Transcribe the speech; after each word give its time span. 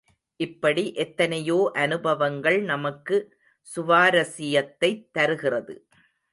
இப்படி 0.35 0.93
எத்தனையோ 0.93 1.71
அனுபவங்கள் 1.73 2.61
நமக்கு 2.61 3.37
சுவாரசியத்தைத் 3.75 5.09
தருகிறது. 5.11 5.75